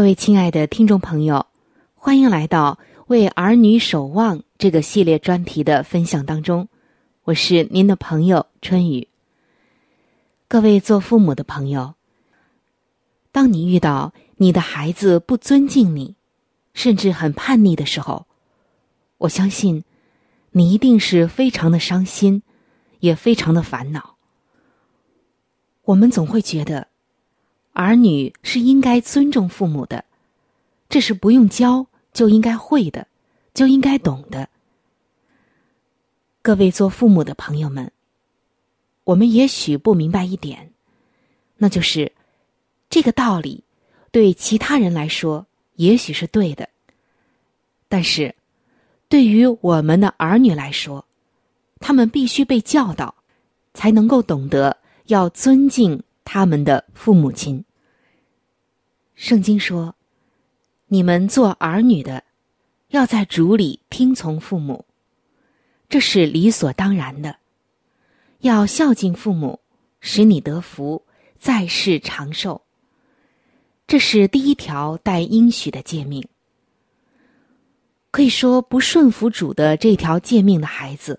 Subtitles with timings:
[0.00, 1.44] 各位亲爱的听众朋友，
[1.94, 2.78] 欢迎来到
[3.08, 6.66] 《为儿女守望》这个系列专题的分享当中。
[7.24, 9.06] 我是您的朋友春雨。
[10.48, 11.96] 各位做父母的朋友，
[13.30, 16.14] 当你遇到你的孩子不尊敬你，
[16.72, 18.26] 甚至很叛逆的时候，
[19.18, 19.84] 我相信
[20.52, 22.42] 你一定是非常的伤心，
[23.00, 24.16] 也非常的烦恼。
[25.82, 26.88] 我们总会觉得。
[27.72, 30.04] 儿女是应该尊重父母的，
[30.88, 33.06] 这是不用教就应该会的，
[33.54, 34.48] 就应该懂的。
[36.42, 37.90] 各位做父母的朋友们，
[39.04, 40.72] 我们也许不明白一点，
[41.56, 42.10] 那就是
[42.88, 43.62] 这个道理
[44.10, 46.68] 对其他人来说也许是对的，
[47.88, 48.34] 但是
[49.08, 51.04] 对于我们的儿女来说，
[51.78, 53.14] 他们必须被教导，
[53.74, 54.76] 才能够懂得
[55.06, 56.02] 要尊敬。
[56.32, 57.64] 他们的父母亲。
[59.16, 59.96] 圣经说
[60.86, 62.22] ：“你们做儿女的，
[62.90, 64.84] 要在主里听从父母，
[65.88, 67.38] 这是理所当然的。
[68.42, 69.58] 要孝敬父母，
[69.98, 71.02] 使你得福，
[71.36, 72.62] 在世长寿。
[73.88, 76.24] 这是第一条带应许的诫命。
[78.12, 81.18] 可以说，不顺服主的这条诫命的孩子，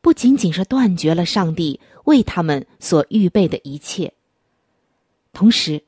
[0.00, 4.12] 不仅仅是断绝了上帝。”为他们所预备的一切，
[5.32, 5.84] 同时，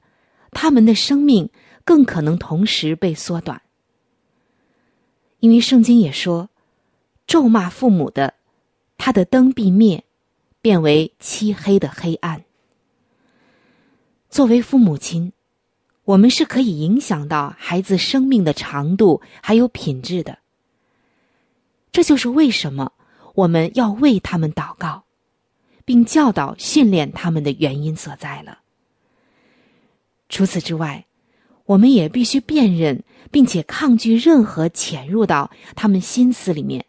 [0.51, 1.51] 他们的生命
[1.85, 3.61] 更可能同时被缩短，
[5.41, 6.49] 因为圣经也说
[7.27, 8.35] ：“咒骂父母的，
[8.97, 10.05] 他的灯必灭，
[10.61, 12.45] 变为漆黑的黑暗。”
[14.31, 15.33] 作为父母亲，
[16.05, 20.39] 我们是可以影响到孩子生命的长度还有品质的。
[21.91, 22.93] 这就是为什么
[23.35, 25.05] 我们要为他们祷告，
[25.85, 28.61] 并教导训练他们的原因所在了。
[30.33, 31.05] 除此之外，
[31.67, 36.87] 我们也必须辨认并且抗拒任何潜入到他们心思里面，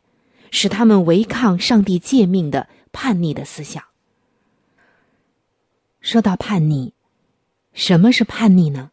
[0.49, 3.83] 使他们违抗上帝诫命的叛逆的思想。
[5.99, 6.93] 说到叛逆，
[7.73, 8.91] 什么是叛逆呢？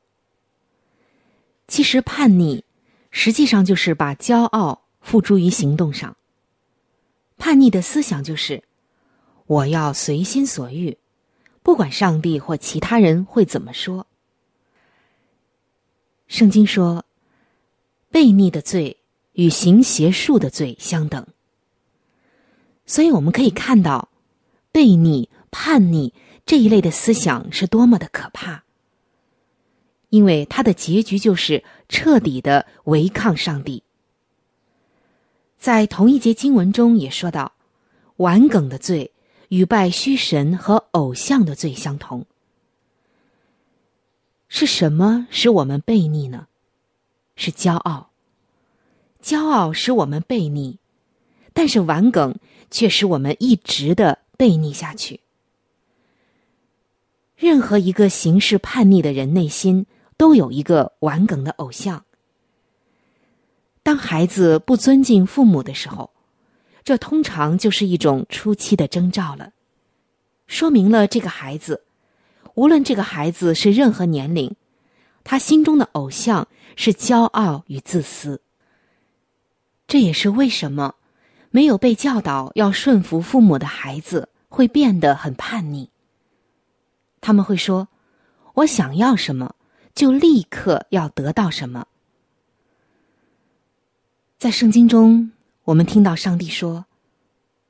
[1.69, 2.64] 其实叛逆，
[3.12, 6.17] 实际上就是把骄傲付诸于行动上。
[7.38, 8.64] 叛逆的思想就是，
[9.46, 10.99] 我要随心所欲，
[11.62, 14.08] 不管上帝或其他人会怎么说。
[16.31, 17.05] 圣经说，
[18.12, 18.99] 悖逆的罪
[19.32, 21.27] 与行邪术的罪相等。
[22.87, 24.09] 所以我们可以看到，
[24.73, 26.15] 悖逆、叛逆。
[26.47, 28.62] 这一类的思想是多么的可怕！
[30.09, 33.82] 因为它的结局就是彻底的违抗上帝。
[35.59, 37.53] 在同一节经文中也说到，
[38.17, 39.12] 顽梗的罪
[39.49, 42.25] 与拜虚神和偶像的罪相同。
[44.50, 46.49] 是什么使我们悖逆呢？
[47.37, 48.11] 是骄傲。
[49.23, 50.79] 骄傲使我们悖逆，
[51.52, 52.35] 但是顽梗
[52.70, 55.20] 却使我们一直的悖逆下去。
[57.37, 59.87] 任何一个行事叛逆的人内心
[60.17, 62.05] 都有一个顽梗的偶像。
[63.85, 66.11] 当孩子不尊敬父母的时候，
[66.82, 69.53] 这通常就是一种初期的征兆了，
[70.49, 71.85] 说明了这个孩子，
[72.55, 74.55] 无论这个孩子是任何年龄，
[75.25, 78.43] 他心中的偶像是骄傲与自私。
[79.87, 80.94] 这也是为什么
[81.50, 85.91] 没有被教导要顺服父母的孩子会变得很叛逆。
[87.20, 87.88] 他们会说
[88.55, 89.55] ：“我想要什么，
[89.94, 91.87] 就立刻要得到什么。”
[94.38, 95.32] 在圣经中，
[95.64, 96.87] 我们听到上帝说：“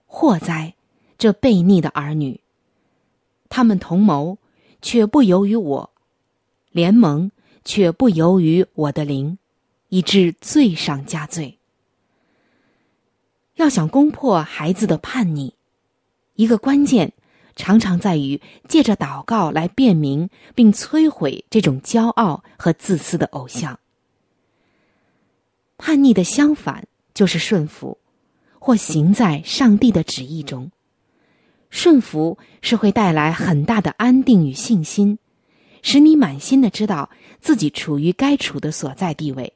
[0.06, 0.74] 祸哉，
[1.18, 2.40] 这悖逆的儿女！
[3.48, 4.38] 他们同谋，
[4.82, 5.90] 却不由于我；
[6.70, 7.30] 联盟，
[7.64, 9.38] 却不由于我的灵，
[9.88, 11.58] 以致罪上加罪。”
[13.56, 15.54] 要想攻破孩子的叛逆，
[16.34, 17.12] 一个关键。
[17.56, 23.78] 常常在于借着祷告来辨明并摧毁这种骄傲和自私的偶像。
[25.76, 27.98] 叛逆的相反就是顺服，
[28.58, 30.70] 或行在上帝的旨意中。
[31.70, 35.18] 顺服是会带来很大的安定与信心，
[35.82, 37.08] 使你满心的知道
[37.40, 39.54] 自己处于该处的所在地位，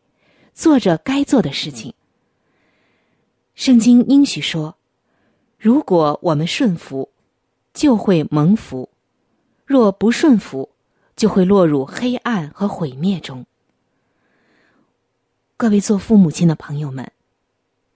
[0.55, 1.93] 做着该做的事情。
[3.55, 4.77] 圣经应许说
[5.59, 7.11] ：“如果我们顺服。”
[7.75, 8.89] 就会蒙福，
[9.67, 10.71] 若不顺服，
[11.17, 13.47] 就会落入黑暗和毁灭中。
[15.57, 17.11] 各位做父母亲的朋友们，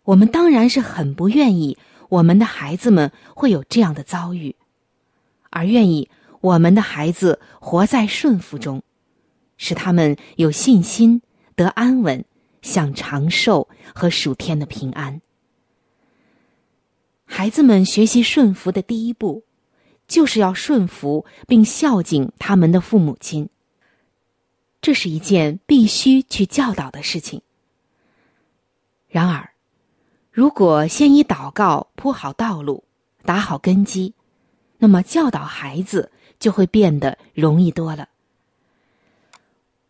[0.02, 1.78] 我们当然是很不愿意
[2.08, 4.54] 我们的孩子们会有这样的遭遇，
[5.50, 6.10] 而愿意
[6.40, 8.82] 我们的孩子活在顺服中，
[9.56, 11.22] 使他们有信心、
[11.54, 12.24] 得安稳、
[12.62, 15.20] 享长寿和属天的平安。
[17.24, 19.44] 孩子们学习顺服的第一步。
[20.08, 23.50] 就是要顺服并孝敬他们的父母亲，
[24.80, 27.42] 这是一件必须去教导的事情。
[29.06, 29.50] 然而，
[30.38, 32.84] 如果先以祷告铺好道路、
[33.24, 34.14] 打好根基，
[34.78, 38.08] 那么教导孩子就会变得容易多了。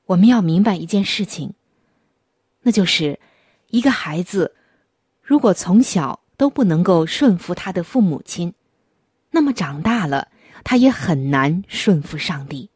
[0.06, 1.52] 我们要明白一件事情，
[2.62, 3.20] 那就是
[3.66, 4.56] 一个孩子
[5.20, 8.54] 如果从小都不能够顺服他的父母亲。
[9.30, 10.28] 那么长大了，
[10.64, 12.70] 他也很难顺服上帝。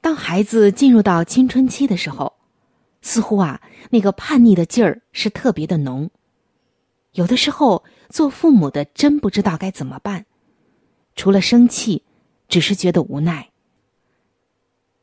[0.00, 2.35] 当孩子进入到青春期的时候，
[3.06, 6.10] 似乎啊，那个叛逆的劲儿是特别的浓。
[7.12, 10.26] 有的时候，做父母的真不知道该怎么办，
[11.14, 12.02] 除了生气，
[12.48, 13.48] 只是觉得无奈。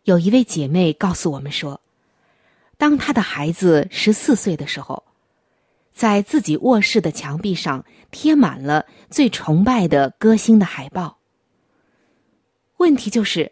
[0.04, 1.80] 有一位姐妹告诉我们说，
[2.78, 5.02] 当她的孩子十四岁的时候。
[5.94, 11.20] 在自己卧室的墙壁上贴满了最崇拜的歌星的海报。
[12.78, 13.52] 问题就是，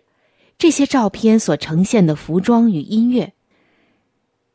[0.58, 3.31] 这些照片所呈现的服装与音乐，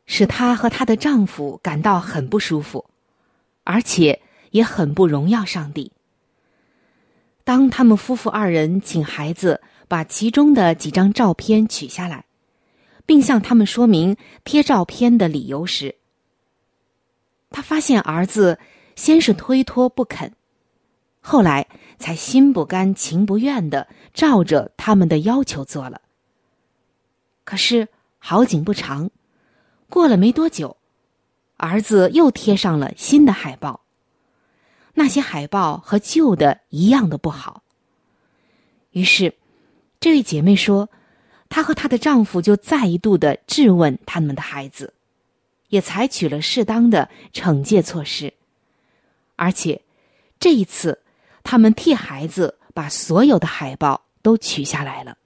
[0.07, 2.89] 使她和她的丈夫感到很不舒服，
[3.63, 5.91] 而且也很不荣耀上帝。
[7.43, 12.25] 当他们夫妇二人请孩子把其中的几张照片取下来，
[13.05, 15.95] 并向他们说明贴照片的理由时，
[17.49, 18.59] 他发现儿子
[18.97, 20.33] 先是推脱不肯，
[21.21, 26.01] 后来才心不甘情不愿的照着他们的要求做了。
[27.45, 27.87] 可是
[28.19, 29.09] 好景不长，
[29.89, 30.77] 过了没多久，
[31.57, 33.81] 儿子又贴上了新的海报。
[34.93, 37.63] 那些海报和旧的一样的不好。
[38.91, 39.35] 于是，
[39.99, 40.89] 这位姐妹说，
[41.49, 44.93] 她和她的丈夫就再一度的质问他们的孩子，
[45.69, 48.33] 也采取了适当的惩戒措施，
[49.35, 49.81] 而且
[50.39, 50.99] 这一次，
[51.43, 55.17] 他们替孩子把所有的海报都取下来了。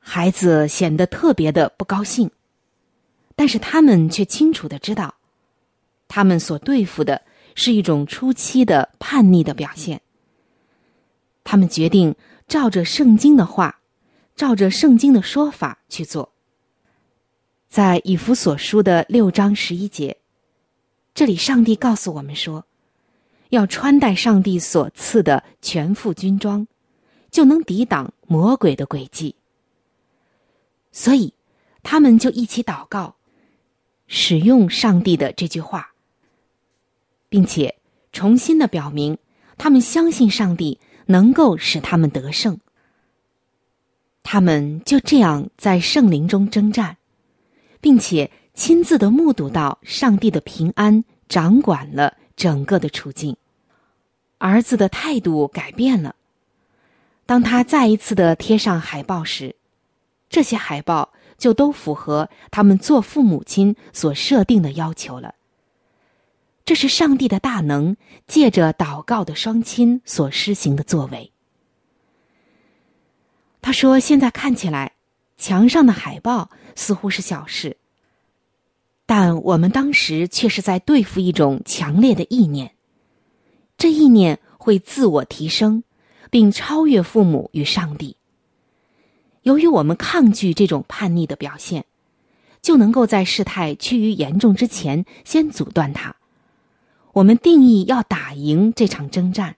[0.00, 2.28] 孩子显得特别的不高兴，
[3.42, 5.16] 但是他们却清楚的知道，
[6.06, 7.22] 他们所对付的。
[7.56, 10.00] 是一种初期的叛逆的表现。
[11.42, 12.14] 他们决定
[12.46, 13.80] 照着圣经的话，
[14.36, 16.32] 照着圣经的说法去做。
[17.68, 20.16] 在以弗所书的六章十一节，
[21.12, 22.64] 这里上帝告诉我们说，
[23.48, 26.64] 要穿戴上帝所赐的全副军装，
[27.32, 29.34] 就能抵挡魔鬼的诡计。
[30.92, 31.34] 所以，
[31.82, 33.16] 他们就一起祷告，
[34.14, 35.88] 使用上帝的这句话。
[37.32, 37.76] 并且
[38.12, 39.16] 重新的表明，
[39.56, 42.60] 他们相信上帝能够使他们得胜。
[44.22, 46.98] 他们就这样在圣灵中征战，
[47.80, 53.34] 并且亲自的目睹到上帝的平安掌管了整个的处境。
[54.36, 56.14] 儿子的态度改变了。
[57.24, 59.56] 当他再一次的贴上海报时，
[60.28, 65.34] 这些海报就都符合他们做父母亲所设定的要求了。
[66.64, 67.96] 这是上帝的大能，
[68.28, 71.32] 借着祷告的双亲所施行的作为。
[73.60, 74.92] 他说：“现在看起来，
[75.36, 77.76] 墙上的海报似乎是小事，
[79.04, 82.76] 但我们当时却是在对付一种强烈的意念。
[83.76, 85.82] 这意念会自我提升，
[86.30, 88.16] 并超越父母与上帝。
[89.42, 91.84] 由于我们抗拒这种叛逆的表现，
[92.60, 96.16] 就能够在事态趋于严重之前先阻断它。”
[97.12, 99.56] 我们定义要打赢这场征战，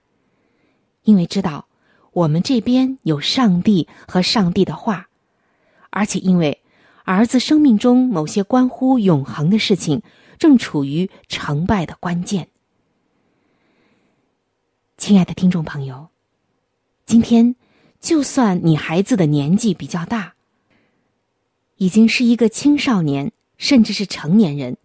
[1.03, 1.67] 因为知道
[2.11, 5.07] 我们这边有上帝和上帝的话，
[5.89, 6.61] 而且因为
[7.05, 10.01] 儿子生命中某些关乎永恒的事情
[10.37, 12.49] 正处于成败的关键。
[14.97, 16.09] 亲爱的听众朋友，
[17.05, 17.55] 今天
[18.05, 20.35] 就算你孩子的年纪比较大，
[21.77, 24.77] 已经是一个青少年，甚至是成年人。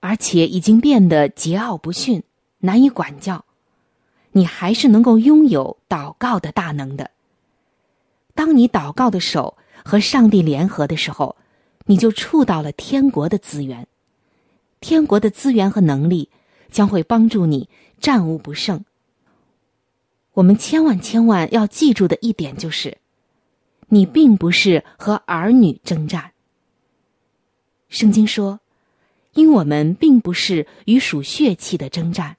[0.00, 2.24] 而且已经变得桀骜不驯，
[2.58, 3.44] 难以管教，
[4.32, 7.12] 你还是能够拥有祷告的大能的。
[8.34, 11.36] 当你祷告的手和上帝联合的时候，
[11.84, 13.86] 你就触到了天国的资源，
[14.80, 16.30] 天国的资源和能力
[16.68, 17.68] 将会帮助你
[18.00, 18.84] 战无不胜。
[20.36, 22.98] 我们千万千万要记住的一点就是，
[23.88, 26.32] 你并不是和儿女征战。
[27.88, 28.60] 圣经说。
[29.36, 32.38] 因我们并不是与属血气的征战，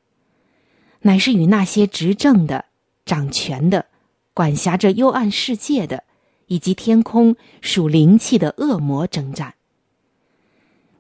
[1.02, 2.66] 乃是与那些执政的、
[3.06, 3.86] 掌权的、
[4.34, 6.06] 管辖着幽暗世界的，
[6.48, 9.54] 以及天空属灵气的恶魔征战。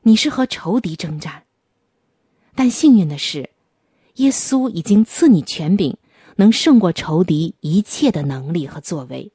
[0.03, 1.45] 你是和仇敌征战，
[2.53, 3.49] 但幸运的是，
[4.17, 5.97] 耶稣已经赐你权柄，
[6.37, 9.31] 能胜过仇敌一切的能力和作为。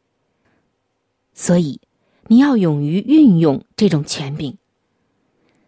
[1.34, 1.80] 所以，
[2.28, 4.56] 你要勇于运用这种权柄。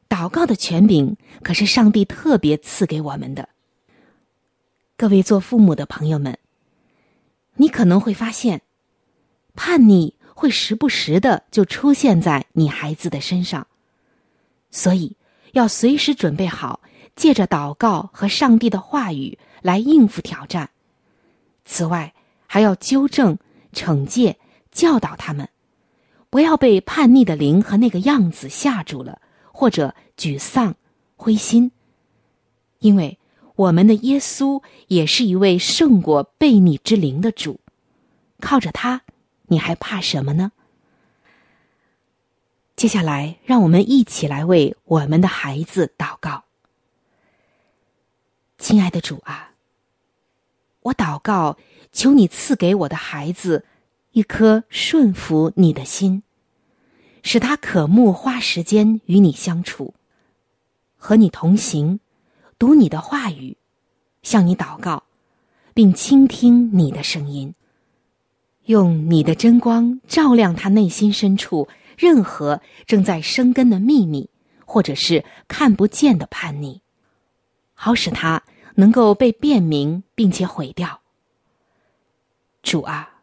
[0.09, 3.49] 祷告的权柄可是上帝特别赐给我们的。
[4.97, 6.39] 各位做父母的朋友们，
[7.57, 8.63] 你可能会发现，
[9.55, 13.67] 叛逆会时不时的就出现在你孩子的身上，
[14.71, 15.17] 所以
[15.53, 16.81] 要随时准备好，
[17.17, 20.71] 借着祷告和上帝的话语来应付挑战。
[21.65, 22.15] 此外，
[22.47, 23.39] 还要纠正、
[23.73, 24.39] 惩戒、
[24.71, 25.49] 教导他们，
[26.31, 29.21] 不要被叛逆的灵和那个样子吓住了。
[29.57, 30.75] 或者沮丧、
[31.15, 31.71] 灰心，
[32.81, 33.21] 因为
[33.55, 37.61] 我们的耶稣也是一位胜过悖逆之灵的主，
[38.41, 39.03] 靠着他，
[39.47, 40.51] 你还怕什么呢？
[42.75, 46.43] 接下来，让我们一起来为我们的孩子祷告。
[48.59, 49.53] 亲爱的主啊，
[50.85, 51.59] 我祷告，
[51.93, 53.65] 求你赐给我的孩子
[54.13, 56.23] 一颗顺服你的心。
[57.23, 59.95] 使他渴慕花时间与你相处，
[60.97, 62.01] 和你同行，
[62.59, 63.57] 读你的话语，
[64.23, 65.05] 向你祷告，
[65.73, 67.55] 并倾听你的声音。
[68.67, 74.29] 用你的真光照亮他内心深处任何正在生根的秘密，
[74.67, 76.81] 或者是看不见的叛逆，
[77.73, 78.43] 好使他
[78.75, 81.01] 能够被辨明并且毁掉。
[82.63, 83.23] 主啊，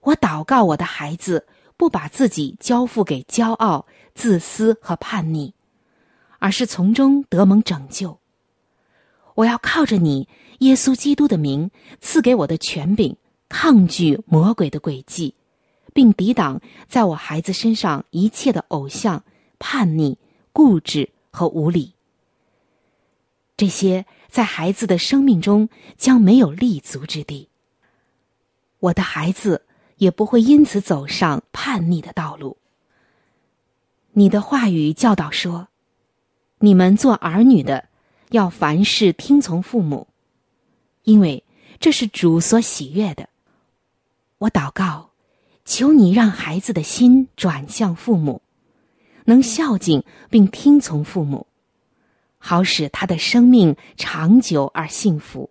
[0.00, 1.46] 我祷告我的孩子。
[1.76, 5.54] 不把自己交付给骄傲、自私和叛逆，
[6.38, 8.18] 而是从中得蒙拯救。
[9.34, 11.70] 我要靠着你，耶稣基督的名
[12.02, 13.16] 赐给我的权柄，
[13.48, 15.34] 抗拒魔鬼的诡计，
[15.94, 19.24] 并抵挡在我孩子身上一切的偶像、
[19.58, 20.18] 叛逆、
[20.52, 21.94] 固执和无理。
[23.56, 25.68] 这些在孩子的生命中
[25.98, 27.48] 将没有立足之地。
[28.78, 29.66] 我的孩子。
[30.00, 32.56] 也不会因此走上叛逆的道路。
[34.12, 35.68] 你的话语教导说
[36.60, 37.90] ：“你们做儿女的，
[38.30, 40.08] 要凡事听从父母，
[41.02, 41.44] 因为
[41.78, 43.28] 这是主所喜悦的。”
[44.40, 45.10] 我祷告，
[45.66, 48.40] 求你让孩子的心转向父母，
[49.26, 51.46] 能孝敬并听从父母，
[52.40, 55.48] 好使他的生命长久而幸福。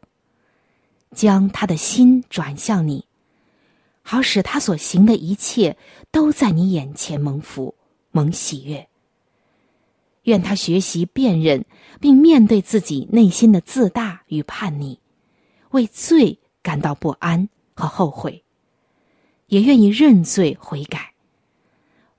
[1.15, 3.05] 将他的心转向你。
[4.01, 5.77] 好使他所行的一切
[6.11, 7.75] 都在你眼前蒙福、
[8.11, 8.87] 蒙喜悦。
[10.23, 11.65] 愿他学习辨认，
[11.99, 14.99] 并面对自己内心的自大与叛逆，
[15.71, 18.43] 为罪感到不安和后悔，
[19.47, 21.13] 也愿意认罪悔改，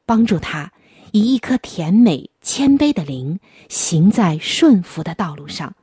[0.07, 0.73] 帮助他
[1.12, 3.38] 以一颗甜美谦卑的灵
[3.69, 5.75] 行在顺服的道路上，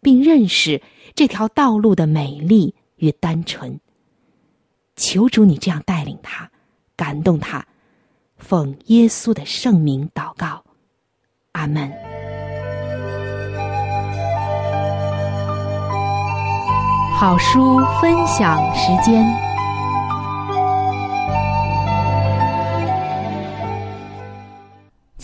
[0.00, 0.80] 并认识
[1.14, 3.78] 这条道路的美丽与单纯。
[4.96, 6.50] 求主，你这样带领他，
[6.96, 7.66] 感动他，
[8.38, 10.64] 奉耶稣的圣名祷告，
[11.52, 11.92] 阿门。
[17.18, 19.24] 好书分享时间，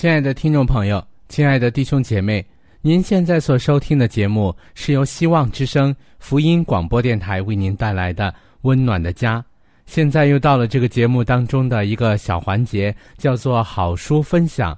[0.02, 2.44] 亲爱的听众朋友，亲爱的弟兄姐妹，
[2.80, 8.28] 您现在所收听的节目是由希望之声福音广播电台为您带来的
[8.62, 9.38] 《温暖的家》。
[9.86, 14.76] 现在又到了这个节目当中的一个小环节，叫做好书分享。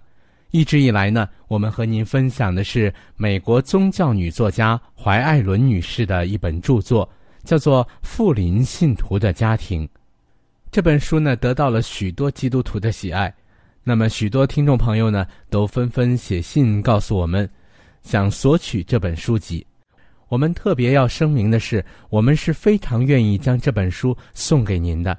[0.50, 7.08] 一直以来呢，我们和您分享的是美国宗教女作家怀艾伦女士的一本著作，
[7.44, 9.86] 叫做《富林信徒的家庭》。
[10.70, 13.34] 这本书呢，得到了许多基督徒的喜爱。
[13.86, 17.48] 那么，许多听众朋友呢，都纷纷写信告诉我们，
[18.02, 19.64] 想索取这本书籍。
[20.28, 25.16] 我们特别要声明的是，我们是非常愿意将这本书送给您的。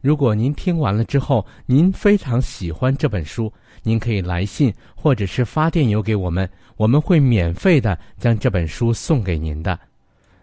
[0.00, 9.76] 如果您听完了之后，您非常喜欢这本书，您可以来信或者是发电邮给我们，我们会免费的将这本书送给您的。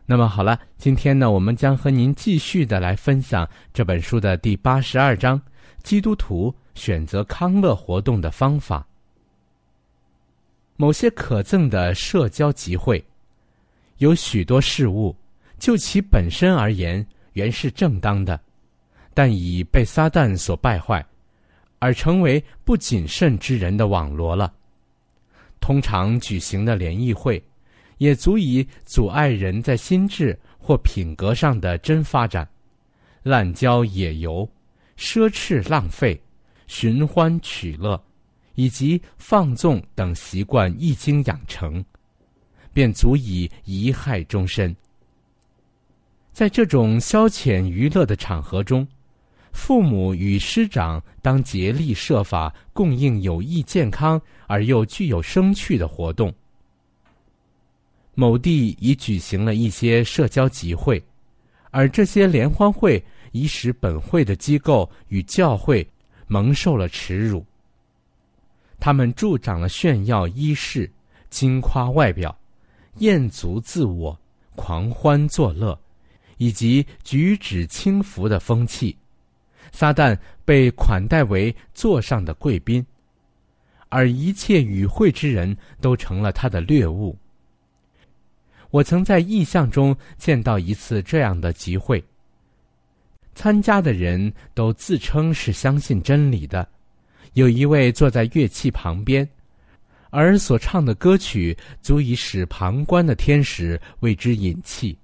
[0.06, 5.42] 那么好了，今天呢，我们将和您继续的来分享这本书的第八十二章：
[5.84, 8.86] 基督徒选择康乐活动的方法。
[10.78, 13.04] 某些可憎的社交集会。
[13.98, 15.16] 有许多事物，
[15.60, 18.40] 就其本身而言，原是正当的，
[19.14, 21.06] 但已被撒旦所败坏，
[21.78, 24.52] 而成为不谨慎之人的网罗了。
[25.60, 27.40] 通常举行的联谊会，
[28.00, 32.48] 也足以阻碍人在心智或品格上的真发展。
[33.22, 34.50] 滥交野游、
[34.98, 36.20] 奢侈浪费、
[36.72, 38.02] 寻欢取乐，
[38.56, 41.84] 以及放纵等习惯一经养成。
[42.72, 44.74] 便足以贻害终身。
[46.32, 48.88] 在这种消遣娱乐的场合中，
[49.52, 56.34] 父母与师长当竭力设法供应有益健康而又具有生趣的活动。
[58.16, 61.04] 某地已举行了一些社交集会，
[61.70, 63.04] 而这些联欢会
[63.34, 65.86] 已使本会的机构与教会
[66.32, 67.46] 蒙受了耻辱。
[68.80, 70.90] 他们助长了炫耀衣饰、
[71.30, 72.34] 金夸外表。
[73.00, 74.18] 艳足自我、
[74.56, 75.78] 狂欢作乐，
[76.38, 78.96] 以及举止轻浮的风气，
[79.72, 82.86] 撒旦被款待为座上的贵宾，
[83.88, 87.18] 而一切与会之人都成了他的掠物。
[88.72, 92.04] 我曾在意象中见到一次这样的集会，
[93.42, 96.68] 参加的人都自称是相信真理的，
[97.34, 99.28] 有一位坐在乐器旁边。
[100.12, 104.96] 而所唱的歌曲足以使旁观的天使为之引气，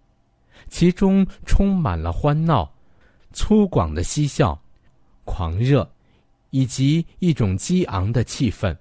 [0.69, 2.71] 其中充满了欢闹、
[3.33, 4.61] 粗犷的嬉笑、
[5.25, 5.89] 狂热，
[6.51, 8.77] 以及一种激昂的气氛。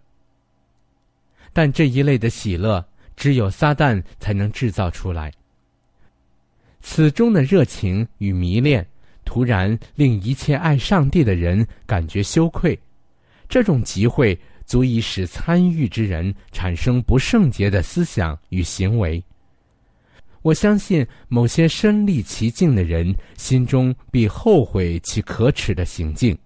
[1.55, 5.33] 但这一类的喜乐，只有撒旦才能制造出来。
[6.83, 8.87] 此中的热情与迷恋，
[9.27, 12.79] 突然令一切爱上帝的人感觉羞愧。
[13.47, 14.39] 这种集会。
[14.67, 19.23] 足以使参与之人产生不圣洁的思想与行为。
[20.43, 26.37] 我相信某些身历其境的人心中必后悔其可耻的行径。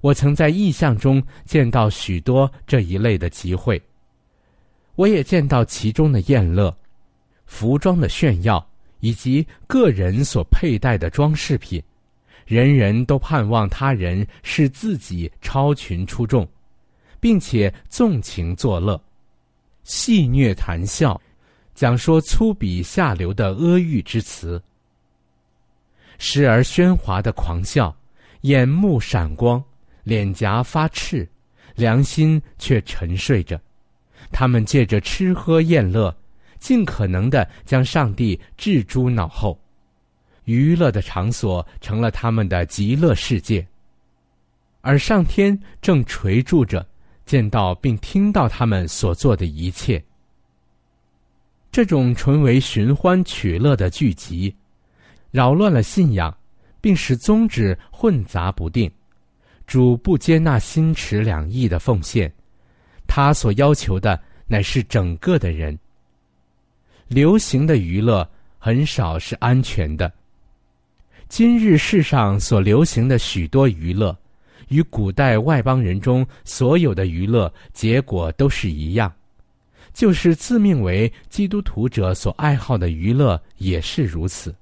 [0.00, 3.80] 我曾在意象中见到许多这一类的集会，
[4.96, 6.76] 我也见到其中的宴乐、
[7.46, 8.68] 服装的炫耀
[9.00, 11.82] 以及个人所佩戴的装饰品，
[12.44, 16.46] 人人都盼望他人是自己超群出众，
[17.20, 19.00] 并且纵情作乐、
[19.84, 21.20] 戏谑谈笑，
[21.74, 24.62] 讲说粗鄙下流的阿谀之词，
[26.18, 27.94] 时而喧哗的狂笑，
[28.42, 29.62] 眼目闪光。
[30.04, 31.28] 脸颊发赤，
[31.74, 33.60] 良心却沉睡着。
[34.30, 36.16] 他们借着吃喝宴乐，
[36.66, 39.56] 尽可能的将上帝置诸脑后，
[40.46, 43.64] 娱乐的场所成了他们的极乐世界。
[44.80, 46.84] 而上天正垂注着，
[47.24, 50.04] 见到并听到他们所做的一切。
[51.70, 54.52] 这种纯为寻欢取乐的聚集，
[55.30, 56.36] 扰乱了信仰，
[56.80, 58.90] 并使宗旨混杂不定。
[59.68, 62.28] 主不接纳心持两亿的奉献，
[63.06, 65.78] 他所要求的乃是整个的人。
[67.08, 70.12] 流行的娱乐很少是安全的。
[71.28, 74.16] 今日世上所流行的许多娱乐，
[74.68, 79.12] 与古代外邦人中所有的娱乐结果都是一样，
[79.92, 84.54] 就是自命为基督徒者所爱好的娱乐也是如此。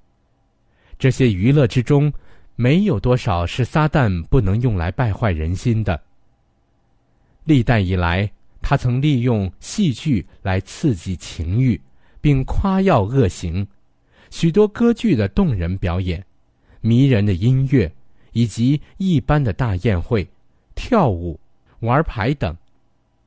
[0.97, 2.11] 这些娱乐之中。
[2.57, 6.01] 没有多少是撒旦不能用来败坏人心的。
[7.43, 8.31] 历代以来，
[8.61, 11.77] 他曾利用戏剧来刺激情欲，
[12.25, 13.63] 并夸耀恶行；
[14.31, 16.25] 许多歌剧的动人表演、
[16.81, 17.93] 迷人的音乐，
[18.31, 20.27] 以及一般的大宴会、
[20.73, 21.39] 跳舞、
[21.81, 22.57] 玩牌等，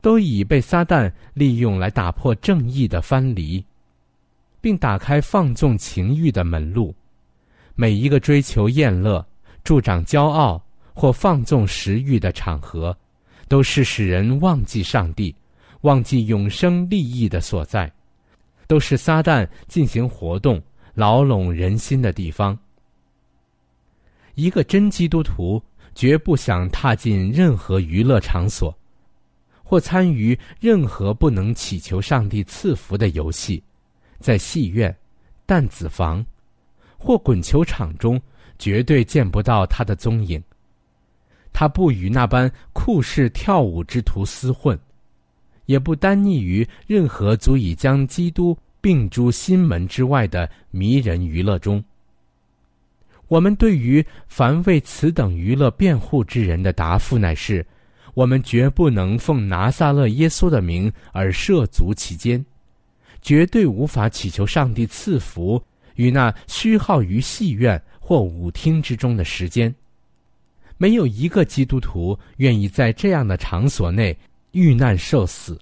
[0.00, 3.64] 都已被撒旦利用来打破正义的藩篱，
[4.60, 6.92] 并打开放纵情欲的门路。
[7.76, 9.24] 每一个追求宴乐、
[9.62, 10.60] 助长骄傲
[10.92, 12.98] 或放纵食欲的场合，
[13.46, 15.32] 都是使人忘记上帝、
[15.82, 17.88] 忘记永生利益的所在，
[18.68, 20.62] 都是撒旦进行活动、
[20.94, 22.56] 牢笼人心的地方。
[24.36, 25.60] 一个真基督徒
[25.96, 28.72] 绝不想踏进任何娱乐场所，
[29.64, 33.60] 或参与任何不能祈求上帝赐福的游戏，
[34.20, 34.96] 在戏院、
[35.44, 36.24] 弹子房。
[37.00, 38.20] 或滚球场中，
[38.58, 40.42] 绝对见不到他的踪影。
[41.52, 44.76] 他不与那般酷似跳舞之徒厮混，
[45.68, 51.84] 也不单溺于任何足以将基督并诸心门之外的迷人娱乐中。
[53.28, 57.64] 我们对于凡为此等娱乐辩护之人的答复乃是：
[58.14, 62.42] 我们绝不能奉拿撒勒耶稣的名而涉足其间，
[63.20, 65.62] 绝对无法祈求上帝赐福。
[65.96, 69.74] 与那虚耗于戏院或舞厅之中的时间，
[70.78, 74.16] 没有一个基督徒愿意在这样的场所内
[74.58, 75.56] 遇难受死，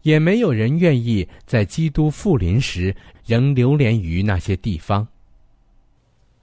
[0.00, 2.94] 也没有人愿意在基督复临时
[3.26, 5.06] 仍流连于那些地方。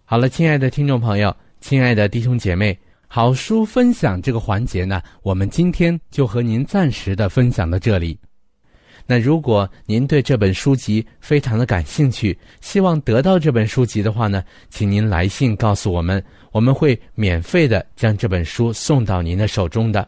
[0.06, 8.20] 好了，亲爱的听众朋友，亲爱的弟兄姐妹，好书分享这个环节呢，我们今天就和您暂时的分享到这里。
[9.06, 20.08] 那如果您对这本书籍非常的感兴趣，希望得到这本书籍的话呢，请您来信告诉我们，我们会免费的将这本书送到您的手中的。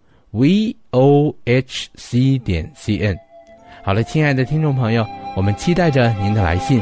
[0.31, 3.17] v o h c 点 c n。
[3.83, 6.81] 好了，亲爱的听众朋友，我们期待着您的来信。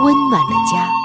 [0.00, 0.97] 温暖的家。